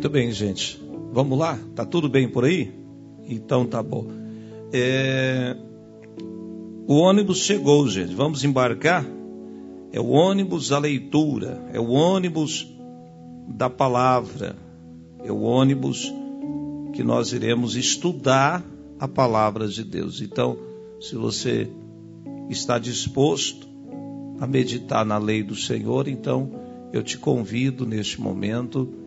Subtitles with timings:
[0.00, 0.82] Muito bem, gente.
[1.12, 1.58] Vamos lá?
[1.74, 2.72] Tá tudo bem por aí?
[3.28, 4.06] Então tá bom.
[4.72, 5.54] É...
[6.88, 8.14] O ônibus chegou, gente.
[8.14, 9.04] Vamos embarcar?
[9.92, 12.66] É o ônibus da leitura, é o ônibus
[13.46, 14.56] da palavra,
[15.22, 16.10] é o ônibus
[16.94, 18.64] que nós iremos estudar
[18.98, 20.22] a palavra de Deus.
[20.22, 20.56] Então,
[20.98, 21.68] se você
[22.48, 23.68] está disposto
[24.40, 26.52] a meditar na lei do Senhor, então
[26.90, 28.99] eu te convido neste momento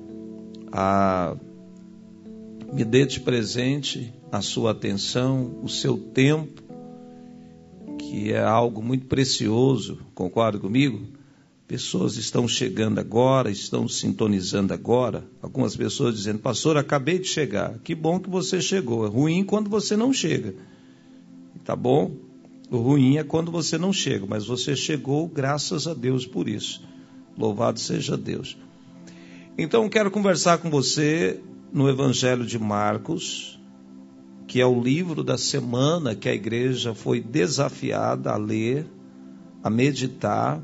[0.73, 1.37] a
[2.73, 6.63] me dê de presente a sua atenção, o seu tempo,
[7.99, 11.01] que é algo muito precioso, concorda comigo?
[11.67, 15.23] Pessoas estão chegando agora, estão sintonizando agora.
[15.41, 17.77] Algumas pessoas dizendo, pastor, acabei de chegar.
[17.79, 19.05] Que bom que você chegou.
[19.05, 20.55] É ruim quando você não chega.
[21.63, 22.11] Tá bom?
[22.69, 26.81] O ruim é quando você não chega, mas você chegou, graças a Deus por isso.
[27.37, 28.57] Louvado seja Deus.
[29.55, 31.39] Então, quero conversar com você
[31.71, 33.59] no Evangelho de Marcos,
[34.47, 38.87] que é o livro da semana que a igreja foi desafiada a ler,
[39.63, 40.59] a meditar.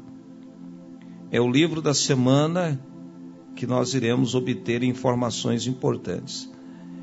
[1.31, 2.83] É o livro da semana
[3.55, 6.49] que nós iremos obter informações importantes.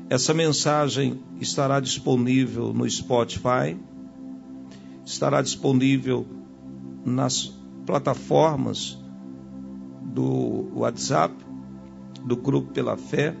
[0.09, 3.77] Essa mensagem estará disponível no Spotify,
[5.05, 6.27] estará disponível
[7.05, 7.53] nas
[7.85, 8.97] plataformas
[10.01, 11.46] do WhatsApp,
[12.27, 13.35] do Grupo Pela Fé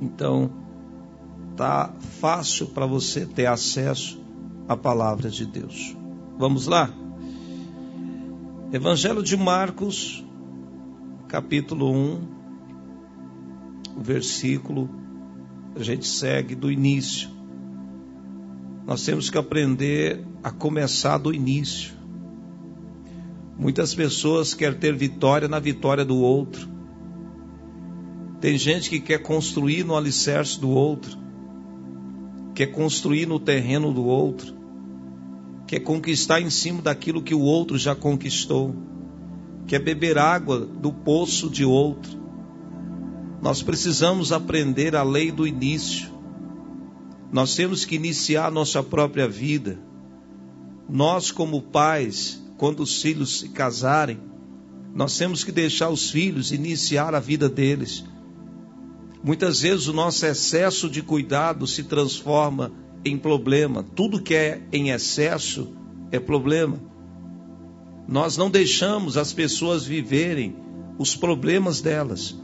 [0.00, 0.50] então,
[1.56, 4.18] tá fácil para você ter acesso
[4.66, 5.94] à palavra de Deus.
[6.38, 6.90] Vamos lá?
[8.72, 10.24] Evangelho de Marcos,
[11.28, 12.28] capítulo 1,
[13.98, 14.88] o versículo,
[15.76, 17.28] a gente segue do início.
[18.86, 21.92] Nós temos que aprender a começar do início.
[23.58, 26.69] Muitas pessoas querem ter vitória na vitória do outro
[28.40, 31.18] tem gente que quer construir no alicerce do outro,
[32.54, 34.54] quer construir no terreno do outro,
[35.66, 38.74] quer conquistar em cima daquilo que o outro já conquistou,
[39.66, 42.18] quer beber água do poço de outro.
[43.42, 46.08] Nós precisamos aprender a lei do início.
[47.30, 49.78] Nós temos que iniciar nossa própria vida.
[50.88, 54.18] Nós, como pais, quando os filhos se casarem,
[54.94, 58.04] nós temos que deixar os filhos iniciar a vida deles
[59.22, 62.72] Muitas vezes o nosso excesso de cuidado se transforma
[63.04, 63.84] em problema.
[63.94, 65.68] Tudo que é em excesso
[66.10, 66.78] é problema.
[68.08, 70.56] Nós não deixamos as pessoas viverem
[70.98, 72.36] os problemas delas.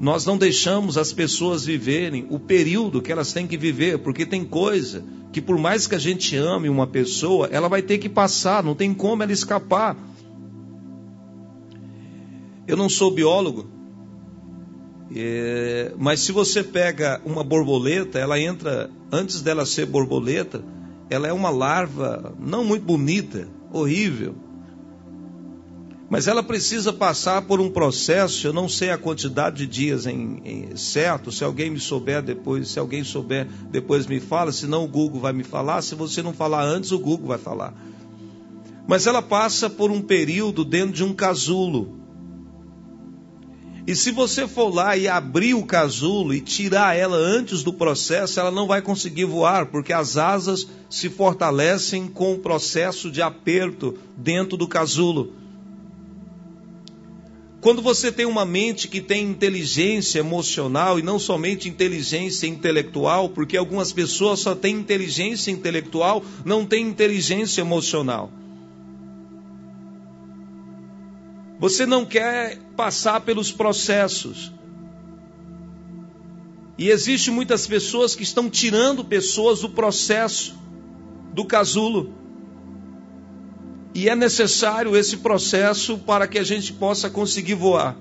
[0.00, 4.44] Nós não deixamos as pessoas viverem o período que elas têm que viver, porque tem
[4.44, 8.62] coisa que por mais que a gente ame uma pessoa, ela vai ter que passar,
[8.62, 9.96] não tem como ela escapar.
[12.66, 13.66] Eu não sou biólogo,
[15.14, 20.62] é, mas se você pega uma borboleta, ela entra, antes dela ser borboleta,
[21.08, 24.34] ela é uma larva não muito bonita, horrível.
[26.10, 30.40] Mas ela precisa passar por um processo, eu não sei a quantidade de dias em,
[30.42, 34.88] em, certo, se alguém me souber depois, se alguém souber depois me fala, senão o
[34.88, 37.74] Google vai me falar, se você não falar antes, o Google vai falar.
[38.86, 41.97] Mas ela passa por um período dentro de um casulo.
[43.88, 48.38] E se você for lá e abrir o casulo e tirar ela antes do processo,
[48.38, 53.96] ela não vai conseguir voar, porque as asas se fortalecem com o processo de aperto
[54.14, 55.32] dentro do casulo.
[57.62, 63.56] Quando você tem uma mente que tem inteligência emocional e não somente inteligência intelectual, porque
[63.56, 68.30] algumas pessoas só têm inteligência intelectual, não têm inteligência emocional.
[71.58, 74.52] Você não quer passar pelos processos.
[76.76, 80.56] E existe muitas pessoas que estão tirando pessoas do processo
[81.34, 82.12] do casulo.
[83.92, 87.96] E é necessário esse processo para que a gente possa conseguir voar.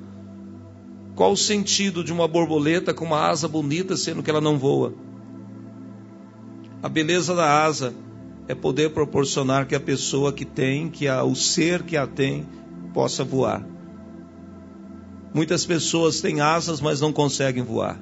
[1.15, 4.93] Qual o sentido de uma borboleta com uma asa bonita sendo que ela não voa?
[6.83, 7.95] A beleza da asa
[8.47, 12.45] é poder proporcionar que a pessoa que tem, que a, o ser que a tem,
[12.97, 13.63] possa voar.
[15.31, 18.01] Muitas pessoas têm asas, mas não conseguem voar.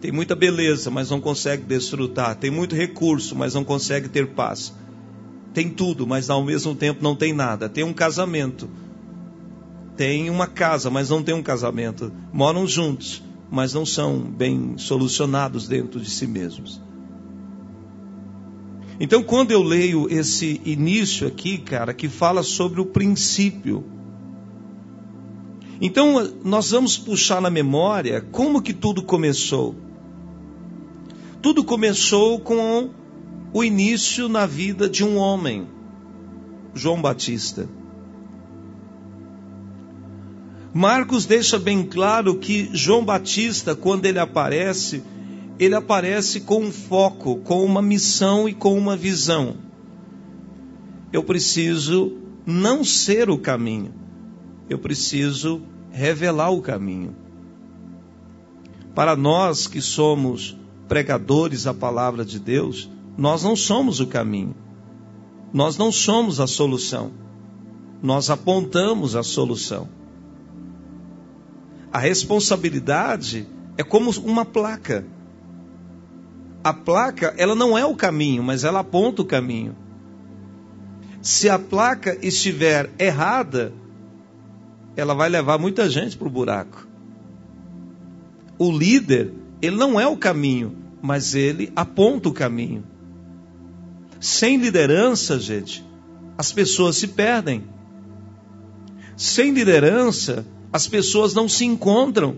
[0.00, 2.36] Tem muita beleza, mas não consegue desfrutar.
[2.36, 4.72] Tem muito recurso, mas não consegue ter paz.
[5.52, 7.68] Tem tudo, mas ao mesmo tempo não tem nada.
[7.68, 8.70] Tem um casamento.
[9.98, 12.10] Tem uma casa, mas não tem um casamento.
[12.32, 16.80] Moram juntos, mas não são bem solucionados dentro de si mesmos.
[18.98, 24.00] Então, quando eu leio esse início aqui, cara, que fala sobre o princípio
[25.84, 29.74] Então, nós vamos puxar na memória como que tudo começou.
[31.42, 32.90] Tudo começou com
[33.52, 35.66] o início na vida de um homem,
[36.72, 37.68] João Batista.
[40.72, 45.02] Marcos deixa bem claro que João Batista, quando ele aparece,
[45.58, 49.56] ele aparece com um foco, com uma missão e com uma visão.
[51.12, 53.92] Eu preciso não ser o caminho,
[54.68, 57.14] eu preciso revelar o caminho.
[58.94, 60.56] Para nós que somos
[60.88, 64.54] pregadores da palavra de Deus, nós não somos o caminho,
[65.52, 67.10] nós não somos a solução,
[68.02, 69.88] nós apontamos a solução.
[71.92, 75.06] A responsabilidade é como uma placa.
[76.64, 79.76] A placa, ela não é o caminho, mas ela aponta o caminho.
[81.20, 83.72] Se a placa estiver errada,
[84.96, 86.86] ela vai levar muita gente para o buraco.
[88.58, 92.84] O líder, ele não é o caminho, mas ele aponta o caminho.
[94.20, 95.84] Sem liderança, gente,
[96.36, 97.64] as pessoas se perdem.
[99.16, 102.36] Sem liderança, as pessoas não se encontram.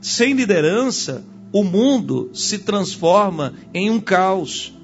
[0.00, 4.75] Sem liderança, o mundo se transforma em um caos.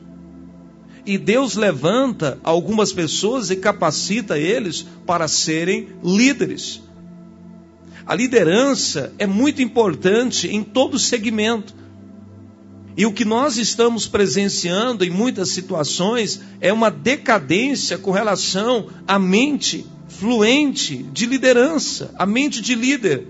[1.04, 6.80] E Deus levanta algumas pessoas e capacita eles para serem líderes.
[8.06, 11.74] A liderança é muito importante em todo segmento.
[12.96, 19.18] E o que nós estamos presenciando em muitas situações é uma decadência com relação à
[19.18, 23.26] mente fluente de liderança, a mente de líder.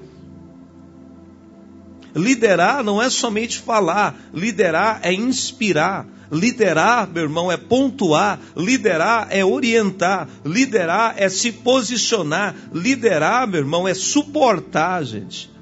[2.14, 6.06] Liderar não é somente falar, liderar é inspirar.
[6.30, 13.86] Liderar, meu irmão, é pontuar, liderar é orientar, liderar é se posicionar, liderar, meu irmão,
[13.86, 15.52] é suportar, gente.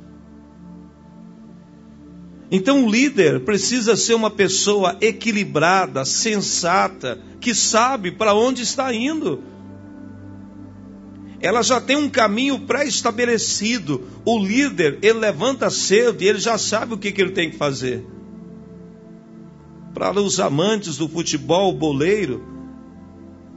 [2.53, 9.43] Então o líder precisa ser uma pessoa equilibrada, sensata, que sabe para onde está indo
[11.41, 14.03] ela já tem um caminho pré-estabelecido.
[14.25, 17.57] O líder, ele levanta cedo e ele já sabe o que, que ele tem que
[17.57, 18.05] fazer.
[19.95, 22.45] Para os amantes do futebol, o boleiro,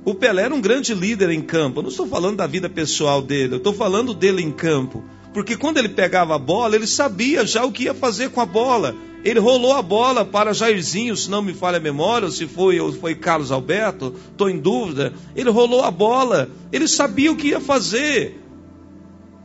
[0.05, 1.79] o Pelé era um grande líder em campo.
[1.79, 5.03] Eu não estou falando da vida pessoal dele, eu estou falando dele em campo.
[5.33, 8.45] Porque quando ele pegava a bola, ele sabia já o que ia fazer com a
[8.45, 8.95] bola.
[9.23, 12.91] Ele rolou a bola para Jairzinho, se não me falha a memória, se foi, ou
[12.91, 15.13] foi Carlos Alberto, estou em dúvida.
[15.35, 18.41] Ele rolou a bola, ele sabia o que ia fazer.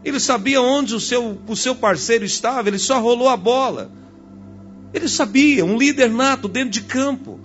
[0.05, 3.91] Ele sabia onde o seu, o seu parceiro estava, ele só rolou a bola.
[4.93, 7.41] Ele sabia, um líder nato dentro de campo.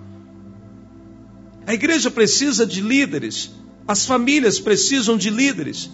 [1.66, 3.52] A igreja precisa de líderes,
[3.86, 5.90] as famílias precisam de líderes.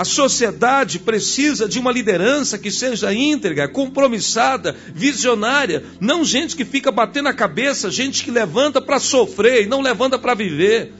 [0.00, 6.90] A sociedade precisa de uma liderança que seja íntegra, compromissada, visionária, não gente que fica
[6.90, 10.94] batendo a cabeça, gente que levanta para sofrer e não levanta para viver.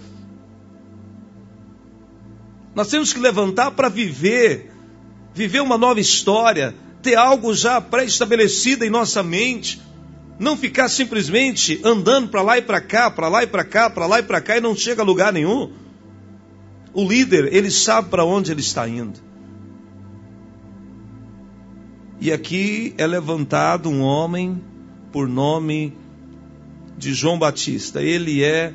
[2.75, 4.71] Nós temos que levantar para viver,
[5.33, 9.81] viver uma nova história, ter algo já pré-estabelecido em nossa mente,
[10.39, 14.05] não ficar simplesmente andando para lá e para cá, para lá e para cá, para
[14.05, 15.73] lá e para cá e não chega a lugar nenhum.
[16.93, 19.19] O líder, ele sabe para onde ele está indo.
[22.21, 24.61] E aqui é levantado um homem
[25.11, 25.97] por nome
[26.99, 28.03] de João Batista.
[28.03, 28.75] Ele é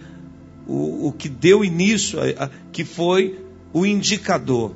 [0.68, 3.40] o, o que deu início, a, a, que foi
[3.72, 4.74] o indicador.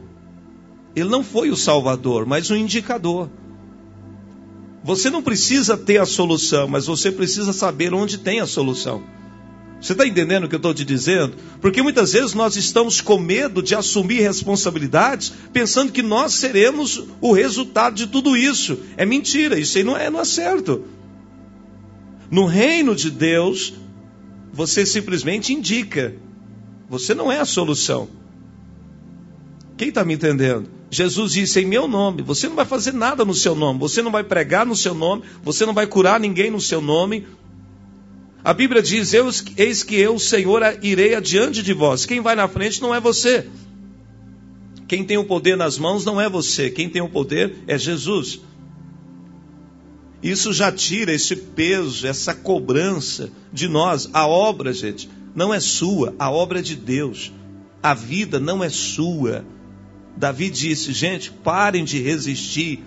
[0.95, 3.29] Ele não foi o salvador, mas o indicador.
[4.83, 9.03] Você não precisa ter a solução, mas você precisa saber onde tem a solução.
[9.81, 11.37] Você está entendendo o que eu estou te dizendo?
[11.61, 17.31] Porque muitas vezes nós estamos com medo de assumir responsabilidades, pensando que nós seremos o
[17.31, 18.79] resultado de tudo isso.
[18.97, 20.83] É mentira, isso aí não é, não é certo.
[22.29, 23.73] No reino de Deus,
[24.51, 26.13] você simplesmente indica,
[26.89, 28.09] você não é a solução.
[29.77, 30.69] Quem está me entendendo?
[30.91, 34.11] Jesus disse em meu nome: você não vai fazer nada no seu nome, você não
[34.11, 37.25] vai pregar no seu nome, você não vai curar ninguém no seu nome,
[38.43, 39.13] a Bíblia diz:
[39.57, 42.05] Eis que eu, Senhor, irei adiante de vós.
[42.05, 43.47] Quem vai na frente não é você.
[44.87, 46.69] Quem tem o poder nas mãos não é você.
[46.69, 48.39] Quem tem o poder é Jesus.
[50.21, 54.09] Isso já tira esse peso, essa cobrança de nós.
[54.13, 57.31] A obra, gente, não é sua, a obra é de Deus.
[57.81, 59.45] A vida não é sua.
[60.17, 62.83] Davi disse: gente, parem de resistir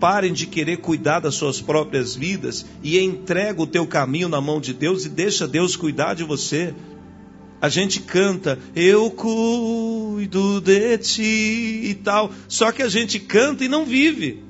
[0.00, 4.60] Parem de querer cuidar das suas próprias vidas e entrega o teu caminho na mão
[4.60, 6.74] de Deus e deixa Deus cuidar de você.
[7.60, 12.32] A gente canta, eu cuido de ti e tal.
[12.48, 14.42] Só que a gente canta e não vive.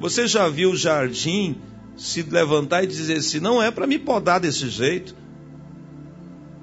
[0.00, 1.56] Você já viu o jardim
[1.96, 5.14] se levantar e dizer assim: não é para me podar desse jeito.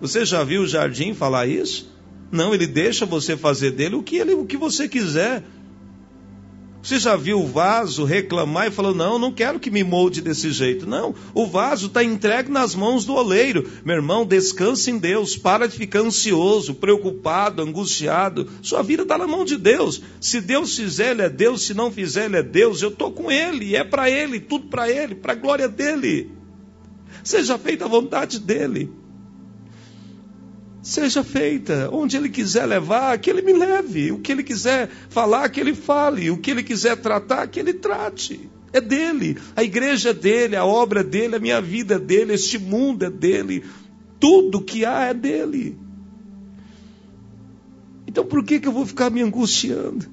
[0.02, 1.92] Você já viu o jardim falar isso?
[2.30, 5.44] Não, ele deixa você fazer dele o que, ele, o que você quiser.
[6.84, 10.52] Você já viu o vaso reclamar e falou: Não, não quero que me molde desse
[10.52, 10.86] jeito.
[10.86, 13.72] Não, o vaso está entregue nas mãos do oleiro.
[13.86, 15.38] Meu irmão, descanse em Deus.
[15.38, 18.50] Para de ficar ansioso, preocupado, angustiado.
[18.62, 20.02] Sua vida está na mão de Deus.
[20.20, 21.62] Se Deus fizer, Ele é Deus.
[21.62, 22.82] Se não fizer, Ele é Deus.
[22.82, 23.78] Eu estou com Ele.
[23.78, 26.34] É para Ele, tudo para Ele, para a glória dEle.
[27.24, 29.03] Seja feita a vontade dEle
[30.84, 31.90] seja feita.
[31.92, 34.12] Onde Ele quiser levar, que Ele me leve.
[34.12, 36.30] O que Ele quiser falar, que Ele fale.
[36.30, 38.50] O que Ele quiser tratar, que Ele trate.
[38.74, 39.38] É dele.
[39.56, 43.06] A igreja é dele, a obra é dele, a minha vida é dele, este mundo
[43.06, 43.64] é dele.
[44.20, 45.78] Tudo que há é dele.
[48.06, 50.06] Então por que, que eu vou ficar me angustiando?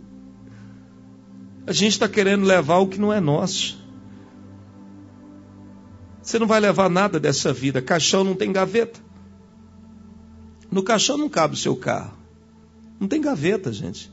[1.66, 3.78] A gente está querendo levar o que não é nosso.
[6.22, 7.80] Você não vai levar nada dessa vida.
[7.80, 9.00] Caixão não tem gaveta.
[10.70, 12.12] No caixão não cabe o seu carro.
[12.98, 14.10] Não tem gaveta, gente.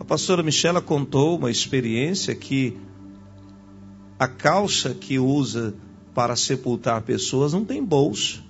[0.00, 2.76] A pastora Michela contou uma experiência que
[4.18, 5.74] a calça que usa
[6.14, 8.42] para sepultar pessoas não tem bolso.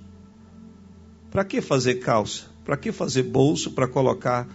[1.30, 2.44] Para que fazer calça?
[2.64, 4.46] Para que fazer bolso para colocar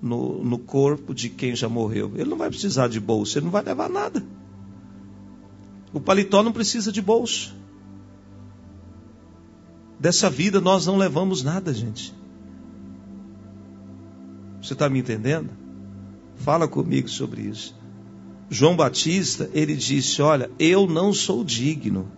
[0.00, 2.12] no, no corpo de quem já morreu?
[2.14, 4.24] Ele não vai precisar de bolso, ele não vai levar nada.
[5.92, 7.54] O paletó não precisa de bolso.
[10.02, 12.12] Dessa vida nós não levamos nada, gente.
[14.60, 15.50] Você está me entendendo?
[16.38, 17.72] Fala comigo sobre isso.
[18.50, 22.10] João Batista, ele disse: Olha, eu não sou digno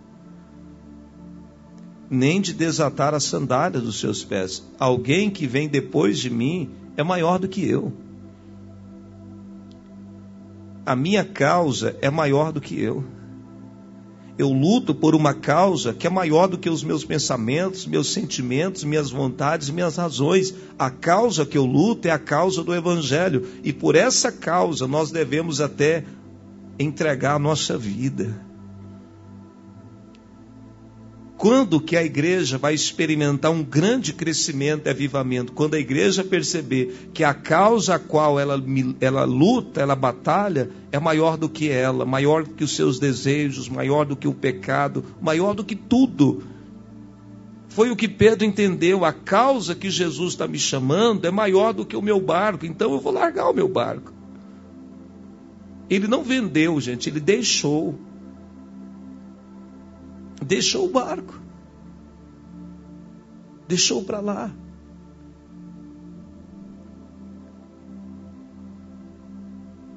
[2.09, 4.63] nem de desatar a sandália dos seus pés.
[4.79, 7.93] Alguém que vem depois de mim é maior do que eu.
[10.83, 13.03] A minha causa é maior do que eu.
[14.37, 18.83] Eu luto por uma causa que é maior do que os meus pensamentos, meus sentimentos,
[18.83, 20.53] minhas vontades, minhas razões.
[20.77, 23.47] A causa que eu luto é a causa do Evangelho.
[23.63, 26.03] E por essa causa nós devemos até
[26.77, 28.35] entregar a nossa vida.
[31.45, 35.53] Quando que a igreja vai experimentar um grande crescimento e avivamento?
[35.53, 38.59] Quando a igreja perceber que a causa a qual ela,
[38.99, 43.69] ela luta, ela batalha, é maior do que ela, maior do que os seus desejos,
[43.69, 46.41] maior do que o pecado, maior do que tudo.
[47.69, 49.05] Foi o que Pedro entendeu.
[49.05, 52.91] A causa que Jesus está me chamando é maior do que o meu barco, então
[52.91, 54.11] eu vou largar o meu barco.
[55.91, 57.93] Ele não vendeu, gente, ele deixou
[60.45, 61.39] deixou o barco,
[63.67, 64.51] deixou para lá.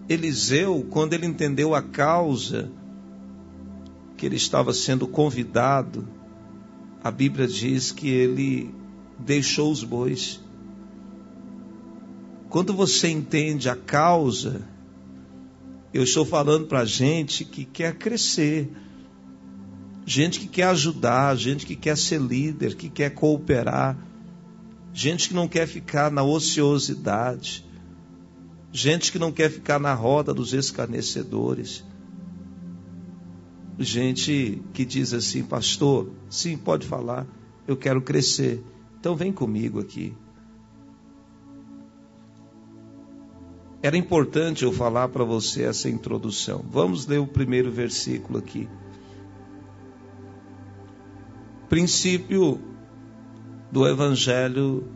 [0.09, 2.73] Eliseu, quando ele entendeu a causa
[4.17, 6.09] que ele estava sendo convidado,
[7.05, 8.75] a Bíblia diz que ele
[9.19, 10.41] deixou os bois.
[12.49, 14.63] Quando você entende a causa,
[15.93, 18.71] eu estou falando para gente que quer crescer,
[20.09, 23.95] gente que quer ajudar, gente que quer ser líder, que quer cooperar,
[24.91, 27.63] gente que não quer ficar na ociosidade,
[28.73, 31.85] gente que não quer ficar na roda dos escarnecedores,
[33.79, 37.27] gente que diz assim, pastor, sim, pode falar,
[37.67, 38.65] eu quero crescer,
[38.99, 40.15] então vem comigo aqui.
[43.83, 46.65] Era importante eu falar para você essa introdução.
[46.69, 48.67] Vamos ler o primeiro versículo aqui
[51.69, 52.61] princípio
[53.71, 54.89] do Evangelho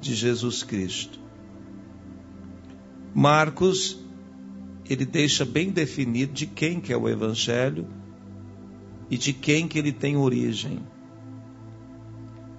[0.00, 1.18] de Jesus Cristo.
[3.12, 3.98] Marcos,
[4.88, 7.88] ele deixa bem definido de quem que é o Evangelho
[9.10, 10.80] e de quem que ele tem origem.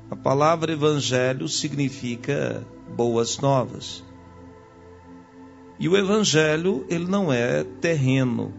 [0.09, 4.03] A palavra Evangelho significa boas novas.
[5.79, 8.53] E o Evangelho, ele não é terreno.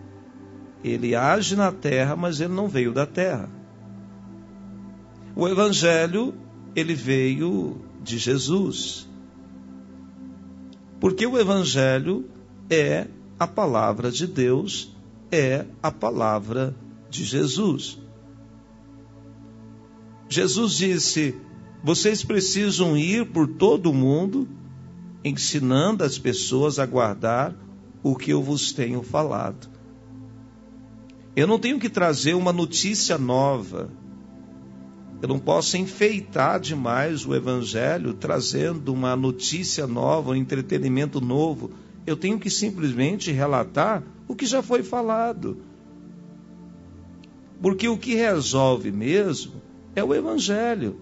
[0.84, 3.57] Ele age na terra, mas ele não veio da terra.
[5.38, 6.34] O evangelho,
[6.74, 9.08] ele veio de Jesus.
[10.98, 12.28] Porque o evangelho
[12.68, 13.06] é
[13.38, 14.92] a palavra de Deus,
[15.30, 16.74] é a palavra
[17.08, 18.00] de Jesus.
[20.28, 21.36] Jesus disse:
[21.84, 24.48] vocês precisam ir por todo o mundo,
[25.22, 27.54] ensinando as pessoas a guardar
[28.02, 29.68] o que eu vos tenho falado.
[31.36, 33.88] Eu não tenho que trazer uma notícia nova.
[35.20, 41.72] Eu não posso enfeitar demais o Evangelho trazendo uma notícia nova, um entretenimento novo.
[42.06, 45.58] Eu tenho que simplesmente relatar o que já foi falado.
[47.60, 49.60] Porque o que resolve mesmo
[49.96, 51.00] é o Evangelho.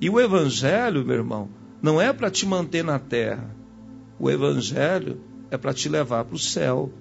[0.00, 1.48] E o Evangelho, meu irmão,
[1.80, 3.54] não é para te manter na terra.
[4.18, 6.92] O Evangelho é para te levar para o céu.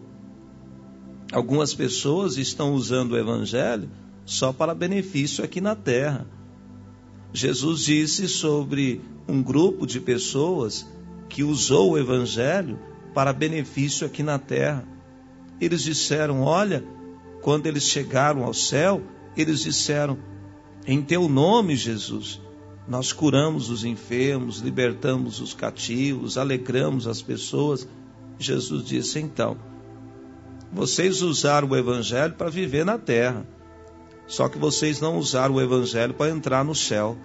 [1.32, 3.90] Algumas pessoas estão usando o Evangelho
[4.28, 6.28] só para benefício aqui na terra.
[7.34, 10.86] Jesus disse sobre um grupo de pessoas
[11.30, 12.78] que usou o Evangelho
[13.14, 14.86] para benefício aqui na terra.
[15.62, 16.84] Eles disseram: Olha,
[17.42, 19.02] quando eles chegaram ao céu,
[19.36, 20.18] eles disseram:
[20.86, 22.42] Em teu nome, Jesus,
[22.86, 27.88] nós curamos os enfermos, libertamos os cativos, alegramos as pessoas.
[28.38, 29.58] Jesus disse: Então,
[30.74, 33.56] vocês usaram o Evangelho para viver na terra
[34.28, 37.18] só que vocês não usaram o evangelho para entrar no céu,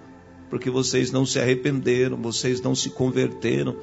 [0.49, 3.75] porque vocês não se arrependeram, vocês não se converteram,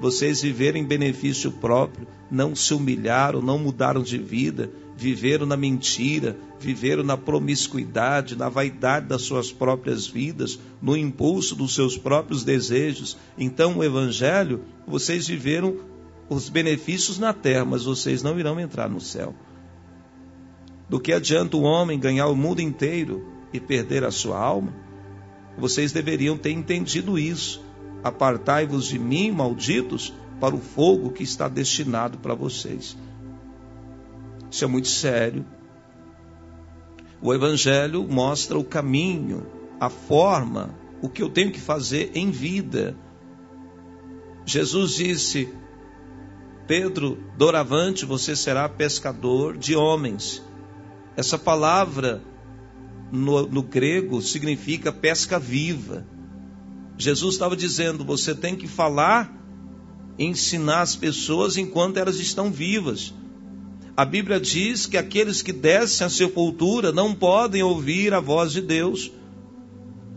[0.00, 6.36] vocês viveram em benefício próprio, não se humilharam, não mudaram de vida, viveram na mentira,
[6.58, 13.16] viveram na promiscuidade, na vaidade das suas próprias vidas, no impulso dos seus próprios desejos.
[13.36, 15.76] Então, o Evangelho, vocês viveram
[16.28, 19.34] os benefícios na terra, mas vocês não irão entrar no céu.
[20.92, 24.74] Do que adianta o homem ganhar o mundo inteiro e perder a sua alma?
[25.56, 27.64] Vocês deveriam ter entendido isso.
[28.04, 32.94] Apartai-vos de mim, malditos, para o fogo que está destinado para vocês.
[34.50, 35.46] Isso é muito sério.
[37.22, 39.46] O Evangelho mostra o caminho,
[39.80, 42.94] a forma, o que eu tenho que fazer em vida.
[44.44, 45.48] Jesus disse:
[46.66, 50.51] Pedro, doravante você será pescador de homens.
[51.16, 52.22] Essa palavra
[53.12, 56.06] no, no grego significa pesca viva.
[56.96, 59.30] Jesus estava dizendo: você tem que falar,
[60.18, 63.14] ensinar as pessoas enquanto elas estão vivas.
[63.94, 68.62] A Bíblia diz que aqueles que descem à sepultura não podem ouvir a voz de
[68.62, 69.12] Deus,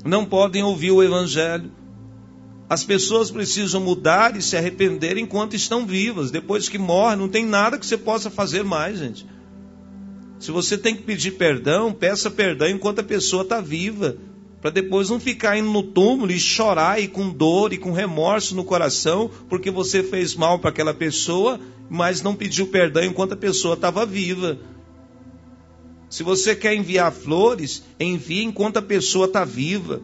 [0.06, 1.70] não podem ouvir o Evangelho.
[2.70, 6.32] As pessoas precisam mudar e se arrepender enquanto estão vivas.
[6.32, 9.26] Depois que morrem, não tem nada que você possa fazer mais, gente.
[10.46, 14.16] Se você tem que pedir perdão, peça perdão enquanto a pessoa está viva,
[14.62, 18.56] para depois não ficar indo no túmulo e chorar e com dor e com remorso
[18.56, 23.36] no coração, porque você fez mal para aquela pessoa, mas não pediu perdão enquanto a
[23.36, 24.60] pessoa estava viva.
[26.12, 30.00] Se você quer enviar flores, envie enquanto a pessoa está viva.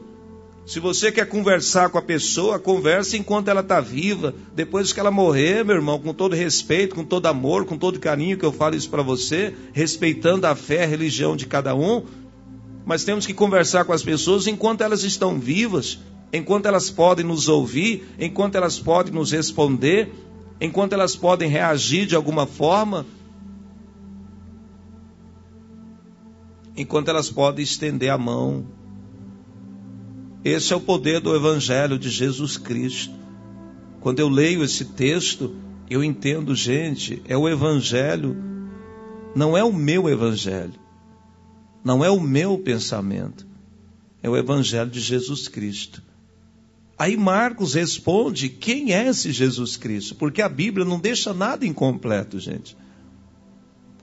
[0.66, 4.34] Se você quer conversar com a pessoa, converse enquanto ela está viva.
[4.54, 8.38] Depois que ela morrer, meu irmão, com todo respeito, com todo amor, com todo carinho
[8.38, 12.06] que eu falo isso para você, respeitando a fé, a religião de cada um.
[12.86, 16.00] Mas temos que conversar com as pessoas enquanto elas estão vivas,
[16.32, 20.12] enquanto elas podem nos ouvir, enquanto elas podem nos responder,
[20.60, 23.06] enquanto elas podem reagir de alguma forma,
[26.78, 28.81] enquanto elas podem estender a mão
[30.44, 33.14] esse é o poder do Evangelho de Jesus Cristo.
[34.00, 35.56] Quando eu leio esse texto,
[35.90, 38.36] eu entendo, gente, é o Evangelho,
[39.36, 40.74] não é o meu Evangelho,
[41.84, 43.46] não é o meu pensamento,
[44.24, 46.02] é o Evangelho de Jesus Cristo.
[46.98, 50.16] Aí Marcos responde: quem é esse Jesus Cristo?
[50.16, 52.76] Porque a Bíblia não deixa nada incompleto, gente.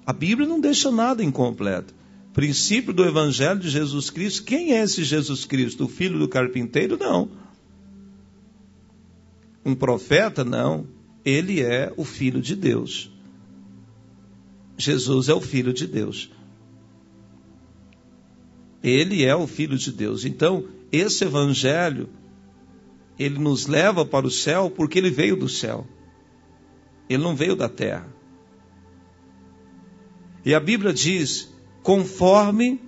[0.07, 1.97] A Bíblia não deixa nada incompleto
[2.38, 4.44] princípio do Evangelho de Jesus Cristo.
[4.44, 5.87] Quem é esse Jesus Cristo?
[5.87, 6.96] O filho do carpinteiro?
[6.96, 7.29] Não.
[9.64, 10.44] Um profeta?
[10.44, 10.87] Não.
[11.24, 13.11] Ele é o filho de Deus.
[14.77, 16.31] Jesus é o filho de Deus.
[18.85, 20.24] Ele é o filho de Deus.
[20.24, 22.09] Então, esse evangelho
[23.18, 25.85] ele nos leva para o céu porque ele veio do céu.
[27.09, 28.07] Ele não veio da terra.
[30.44, 31.58] E a Bíblia diz
[31.88, 32.79] conforme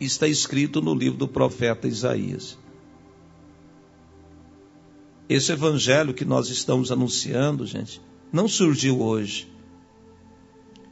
[0.00, 2.58] está escrito no livro do profeta Isaías.
[5.28, 9.48] Esse evangelho que nós estamos anunciando, gente, não surgiu hoje.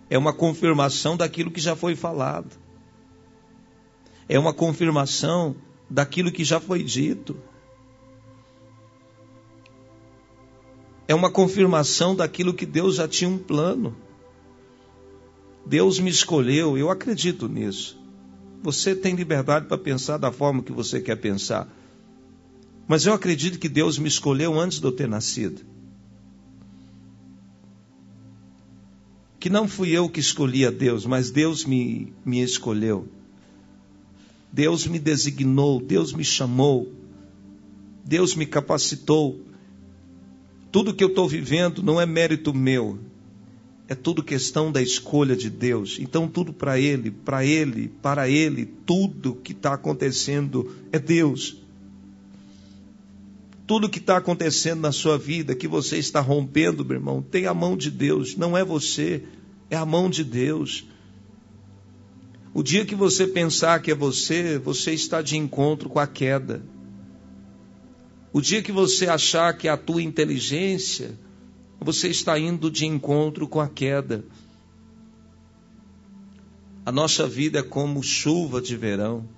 [0.09, 2.57] É uma confirmação daquilo que já foi falado.
[4.29, 5.57] É uma confirmação
[5.91, 7.37] daquilo que já foi dito.
[11.09, 14.06] É uma confirmação daquilo que Deus já tinha um plano.
[15.67, 17.99] Deus me escolheu, eu acredito nisso.
[18.63, 21.69] Você tem liberdade para pensar da forma que você quer pensar.
[22.89, 25.63] Mas eu acredito que Deus me escolheu antes de eu ter nascido.
[29.47, 33.07] que não fui eu que escolhi a Deus, mas Deus me, me escolheu.
[34.53, 36.93] Deus me designou, Deus me chamou,
[38.05, 39.41] Deus me capacitou.
[40.73, 42.99] Tudo que eu estou vivendo não é mérito meu,
[43.88, 45.99] é tudo questão da escolha de Deus.
[46.01, 51.57] Então, tudo para Ele, para Ele, para Ele, tudo que está acontecendo é Deus.
[53.66, 57.55] Tudo que está acontecendo na sua vida, que você está rompendo, meu irmão, tem a
[57.55, 59.22] mão de Deus, não é você,
[59.70, 60.85] é a mão de Deus.
[62.53, 66.62] O dia que você pensar que é você, você está de encontro com a queda.
[68.33, 71.18] O dia que você achar que é a tua inteligência,
[71.81, 74.25] você está indo de encontro com a queda.
[76.85, 79.29] A nossa vida é como chuva de verão.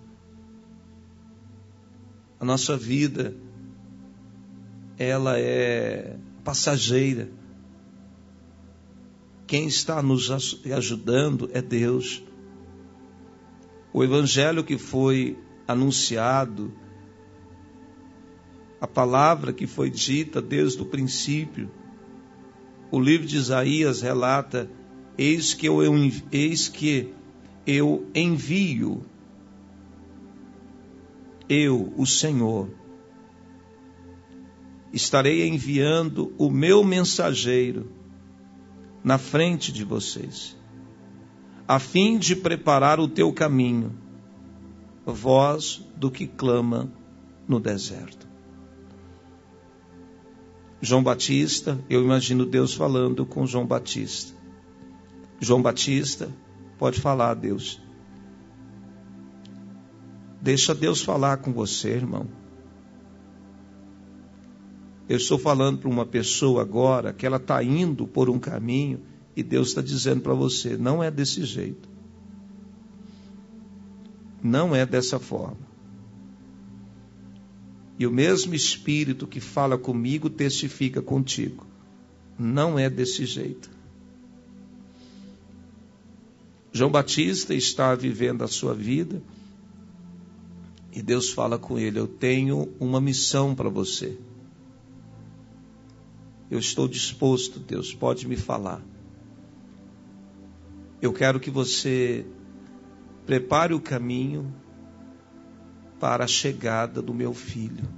[2.38, 3.34] A nossa vida
[4.98, 7.30] ela é passageira.
[9.46, 10.30] Quem está nos
[10.64, 12.22] ajudando é Deus.
[13.92, 16.72] O evangelho que foi anunciado,
[18.80, 21.70] a palavra que foi dita desde o princípio,
[22.90, 24.70] o livro de Isaías relata:
[25.16, 25.80] Eis que eu,
[26.32, 27.12] eis que
[27.66, 29.04] eu envio,
[31.48, 32.70] eu, o Senhor,
[34.92, 37.90] estarei enviando o meu mensageiro
[39.02, 40.56] na frente de vocês,
[41.66, 43.94] a fim de preparar o teu caminho,
[45.04, 46.90] voz do que clama
[47.46, 48.27] no deserto.
[50.80, 54.32] João Batista, eu imagino Deus falando com João Batista.
[55.40, 56.28] João Batista,
[56.78, 57.80] pode falar, Deus.
[60.40, 62.28] Deixa Deus falar com você, irmão.
[65.08, 69.00] Eu estou falando para uma pessoa agora que ela está indo por um caminho
[69.34, 71.88] e Deus está dizendo para você: não é desse jeito.
[74.42, 75.67] Não é dessa forma.
[77.98, 81.66] E o mesmo Espírito que fala comigo testifica contigo.
[82.38, 83.68] Não é desse jeito.
[86.72, 89.20] João Batista está vivendo a sua vida
[90.92, 94.16] e Deus fala com ele: Eu tenho uma missão para você.
[96.50, 98.80] Eu estou disposto, Deus, pode me falar.
[101.02, 102.24] Eu quero que você
[103.26, 104.52] prepare o caminho
[105.98, 107.88] para a chegada do meu filho.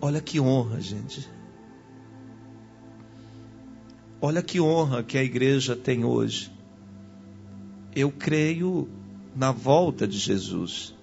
[0.00, 1.28] Olha que honra, gente.
[4.20, 6.52] Olha que honra que a igreja tem hoje.
[7.94, 8.88] Eu creio
[9.34, 10.94] na volta de Jesus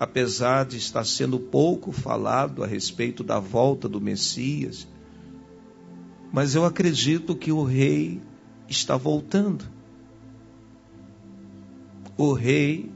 [0.00, 4.88] apesar de estar sendo pouco falado a respeito da volta do Messias,
[6.32, 8.18] mas eu acredito que o rei
[8.66, 9.66] está voltando.
[12.16, 12.90] O rei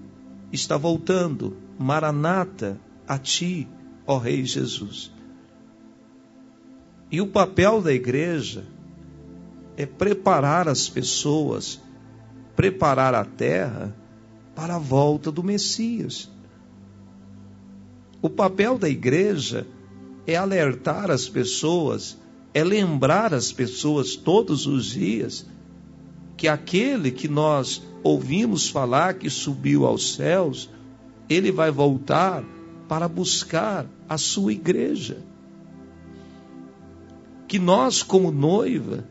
[0.55, 1.57] está voltando.
[1.79, 3.69] Maranata a ti,
[4.07, 5.13] ó Rei Jesus.
[7.11, 8.65] E o papel da igreja
[9.77, 11.81] é preparar as pessoas,
[12.57, 13.95] preparar a terra
[14.55, 16.31] para a volta do Messias.
[18.23, 19.67] O papel da igreja
[20.27, 22.17] é alertar as pessoas,
[22.55, 25.47] é lembrar as pessoas todos os dias
[26.45, 30.69] que aquele que nós ouvimos falar que subiu aos céus,
[31.27, 32.45] ele vai voltar
[32.87, 35.25] para buscar a sua igreja.
[37.49, 39.09] Que nós, como noiva,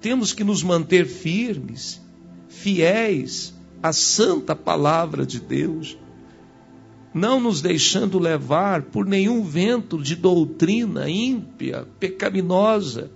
[0.00, 2.00] temos que nos manter firmes,
[2.48, 5.98] fiéis à santa palavra de Deus
[7.12, 13.10] não nos deixando levar por nenhum vento de doutrina ímpia, pecaminosa,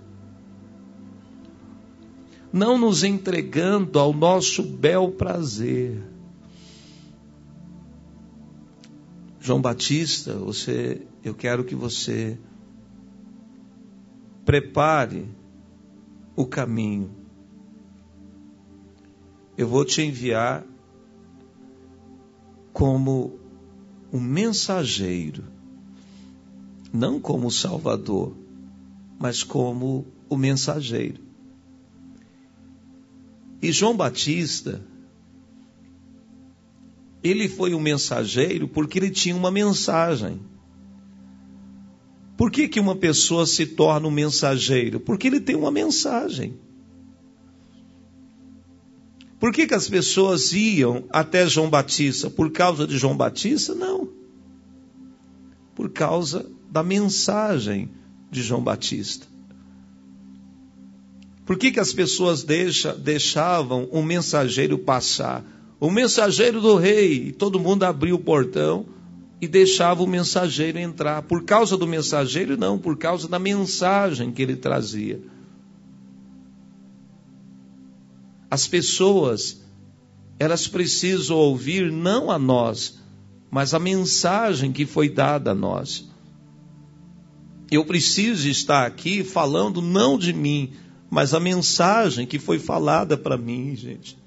[2.53, 6.03] não nos entregando ao nosso bel prazer.
[9.39, 12.37] João Batista, você, eu quero que você
[14.45, 15.27] prepare
[16.35, 17.09] o caminho.
[19.57, 20.63] Eu vou te enviar
[22.71, 23.39] como
[24.11, 25.43] um mensageiro,
[26.93, 28.35] não como Salvador,
[29.19, 31.22] mas como o mensageiro.
[33.63, 34.81] E João Batista,
[37.23, 40.41] ele foi um mensageiro porque ele tinha uma mensagem.
[42.35, 44.99] Por que, que uma pessoa se torna um mensageiro?
[44.99, 46.59] Porque ele tem uma mensagem.
[49.39, 52.29] Por que, que as pessoas iam até João Batista?
[52.29, 53.73] Por causa de João Batista?
[53.73, 54.09] Não.
[55.73, 57.89] Por causa da mensagem
[58.29, 59.32] de João Batista.
[61.45, 65.43] Por que, que as pessoas deixa, deixavam um mensageiro passar?
[65.79, 68.85] O mensageiro do rei, e todo mundo abria o portão
[69.41, 71.21] e deixava o mensageiro entrar.
[71.23, 75.19] Por causa do mensageiro, não, por causa da mensagem que ele trazia.
[78.49, 79.61] As pessoas,
[80.39, 82.99] elas precisam ouvir não a nós,
[83.51, 86.07] mas a mensagem que foi dada a nós.
[87.69, 90.71] Eu preciso estar aqui falando não de mim,
[91.13, 94.17] mas a mensagem que foi falada para mim, gente.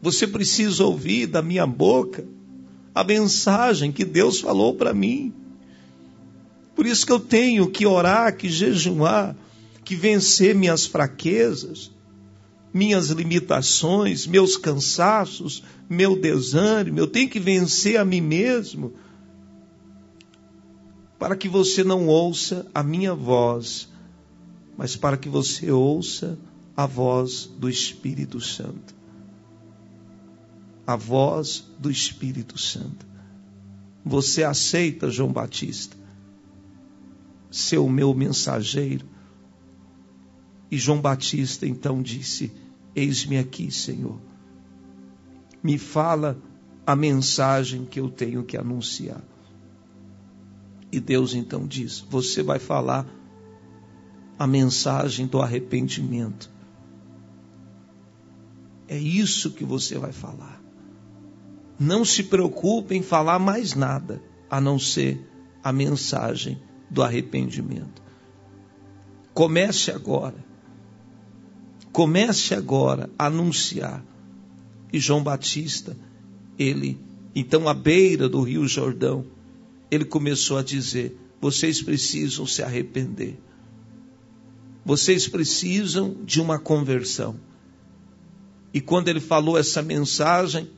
[0.00, 2.26] Você precisa ouvir da minha boca
[2.94, 5.30] a mensagem que Deus falou para mim.
[6.74, 9.36] Por isso que eu tenho que orar, que jejuar,
[9.84, 11.90] que vencer minhas fraquezas,
[12.72, 16.98] minhas limitações, meus cansaços, meu desânimo.
[16.98, 18.94] Eu tenho que vencer a mim mesmo
[21.18, 23.92] para que você não ouça a minha voz,
[24.76, 26.38] mas para que você ouça
[26.76, 28.94] a voz do Espírito Santo.
[30.86, 33.06] A voz do Espírito Santo.
[34.04, 35.96] Você aceita, João Batista,
[37.50, 39.06] ser o meu mensageiro?
[40.70, 42.52] E João Batista então disse:
[42.94, 44.20] Eis-me aqui, Senhor.
[45.62, 46.36] Me fala
[46.86, 49.22] a mensagem que eu tenho que anunciar.
[50.92, 53.06] E Deus então diz: Você vai falar
[54.38, 56.50] a mensagem do arrependimento.
[58.88, 60.62] É isso que você vai falar.
[61.78, 65.20] Não se preocupe em falar mais nada a não ser
[65.62, 68.02] a mensagem do arrependimento.
[69.32, 70.44] Comece agora.
[71.92, 74.04] Comece agora a anunciar.
[74.92, 75.96] E João Batista,
[76.56, 77.00] ele,
[77.34, 79.26] então à beira do Rio Jordão,
[79.90, 83.40] ele começou a dizer: vocês precisam se arrepender.
[84.84, 87.40] Vocês precisam de uma conversão.
[88.72, 90.68] E quando ele falou essa mensagem,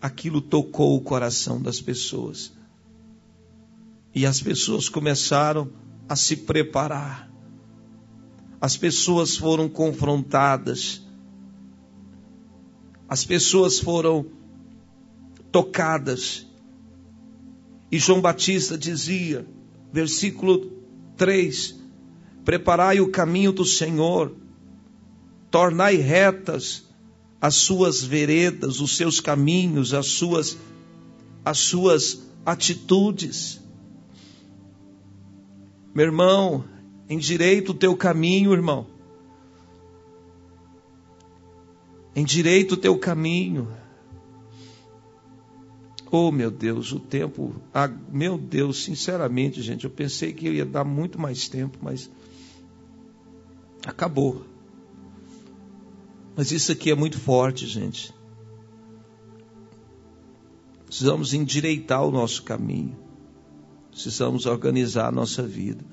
[0.00, 2.52] aquilo tocou o coração das pessoas.
[4.14, 5.72] E as pessoas começaram
[6.08, 7.28] a se preparar.
[8.60, 11.02] As pessoas foram confrontadas.
[13.08, 14.26] As pessoas foram
[15.50, 16.46] tocadas.
[17.90, 19.46] E João Batista dizia,
[19.92, 20.70] versículo
[21.16, 21.83] 3:
[22.44, 24.34] Preparai o caminho do Senhor,
[25.50, 26.84] tornai retas
[27.40, 30.56] as suas veredas, os seus caminhos, as suas
[31.44, 33.60] as suas atitudes.
[35.94, 36.64] Meu irmão,
[37.08, 38.86] endireita o teu caminho, irmão.
[42.16, 43.68] Endireita o teu caminho.
[46.10, 47.56] Oh, meu Deus, o tempo.
[47.72, 52.10] Ah, meu Deus, sinceramente, gente, eu pensei que ia dar muito mais tempo, mas.
[53.86, 54.44] Acabou.
[56.36, 58.12] Mas isso aqui é muito forte, gente.
[60.86, 62.96] Precisamos endireitar o nosso caminho.
[63.90, 65.84] Precisamos organizar a nossa vida.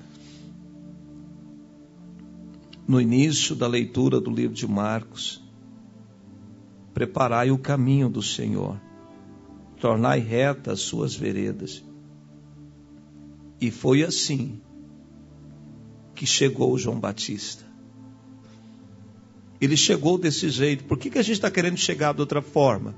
[2.86, 5.42] No início da leitura do livro de Marcos,
[6.92, 8.80] preparai o caminho do Senhor
[9.82, 11.84] tornai retas as suas veredas.
[13.60, 14.60] E foi assim
[16.14, 17.64] que chegou João Batista.
[19.62, 20.82] Ele chegou desse jeito.
[20.82, 22.96] Por que, que a gente está querendo chegar de outra forma?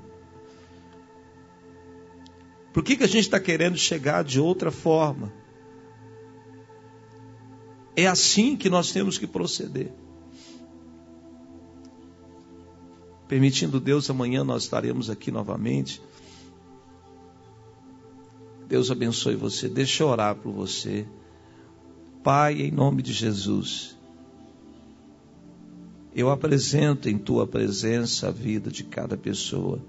[2.73, 5.31] Por que, que a gente está querendo chegar de outra forma?
[7.95, 9.93] É assim que nós temos que proceder.
[13.27, 16.01] Permitindo Deus, amanhã nós estaremos aqui novamente.
[18.67, 19.69] Deus abençoe você.
[19.69, 21.05] Deixa eu orar por você.
[22.23, 23.94] Pai, em nome de Jesus,
[26.15, 29.79] eu apresento em tua presença a vida de cada pessoa,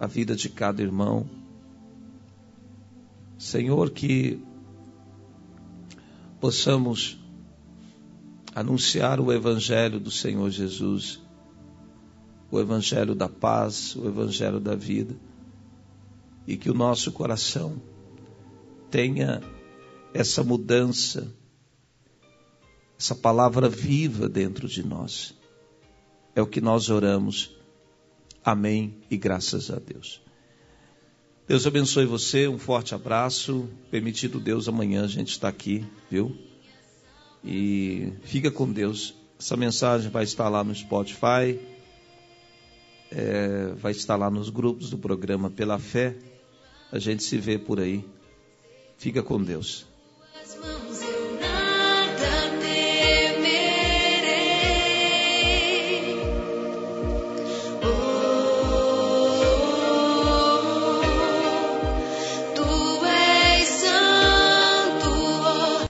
[0.00, 1.28] a vida de cada irmão.
[3.38, 4.42] Senhor, que
[6.40, 7.20] possamos
[8.54, 11.20] anunciar o Evangelho do Senhor Jesus,
[12.50, 15.14] o Evangelho da paz, o Evangelho da vida
[16.46, 17.80] e que o nosso coração
[18.90, 19.40] tenha
[20.12, 21.32] essa mudança,
[23.02, 25.34] essa palavra viva dentro de nós.
[26.36, 27.50] É o que nós oramos.
[28.44, 30.22] Amém e graças a Deus.
[31.48, 33.68] Deus abençoe você, um forte abraço.
[33.90, 36.38] Permitido Deus, amanhã a gente está aqui, viu?
[37.44, 39.16] E fica com Deus.
[39.36, 41.58] Essa mensagem vai estar lá no Spotify,
[43.10, 46.16] é, vai estar lá nos grupos do programa Pela Fé.
[46.92, 48.04] A gente se vê por aí.
[48.96, 49.90] Fica com Deus.